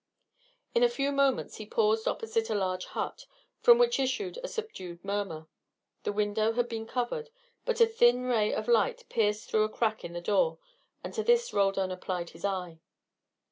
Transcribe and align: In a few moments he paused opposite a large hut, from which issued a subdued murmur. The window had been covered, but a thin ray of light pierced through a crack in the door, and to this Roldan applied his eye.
In 0.73 0.81
a 0.81 0.89
few 0.89 1.11
moments 1.11 1.57
he 1.57 1.65
paused 1.67 2.07
opposite 2.07 2.49
a 2.49 2.55
large 2.55 2.85
hut, 2.85 3.27
from 3.59 3.77
which 3.77 3.99
issued 3.99 4.39
a 4.43 4.47
subdued 4.47 5.05
murmur. 5.05 5.45
The 6.05 6.11
window 6.11 6.53
had 6.53 6.67
been 6.67 6.87
covered, 6.87 7.29
but 7.65 7.79
a 7.81 7.85
thin 7.85 8.23
ray 8.23 8.51
of 8.51 8.67
light 8.67 9.05
pierced 9.09 9.47
through 9.47 9.65
a 9.65 9.69
crack 9.69 10.03
in 10.03 10.13
the 10.13 10.19
door, 10.19 10.57
and 11.03 11.13
to 11.13 11.21
this 11.21 11.53
Roldan 11.53 11.91
applied 11.91 12.31
his 12.31 12.43
eye. 12.43 12.79